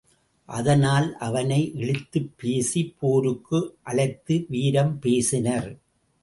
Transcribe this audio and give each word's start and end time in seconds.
அதனால் 0.49 1.17
அவனை 1.17 1.73
இழித்துப் 1.73 2.31
பேசிப் 2.37 2.95
போருக்கு 2.99 3.77
அழைத்து 3.83 4.45
வீரம் 4.49 4.99
பேசினர். 4.99 5.69